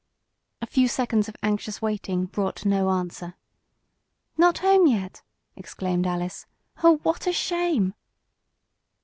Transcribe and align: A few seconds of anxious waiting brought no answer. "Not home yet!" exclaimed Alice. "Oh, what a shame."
A 0.63 0.65
few 0.65 0.87
seconds 0.87 1.29
of 1.29 1.37
anxious 1.43 1.79
waiting 1.79 2.25
brought 2.25 2.65
no 2.65 2.89
answer. 2.89 3.35
"Not 4.35 4.57
home 4.57 4.87
yet!" 4.87 5.21
exclaimed 5.55 6.07
Alice. 6.07 6.47
"Oh, 6.81 6.97
what 7.03 7.27
a 7.27 7.31
shame." 7.31 7.93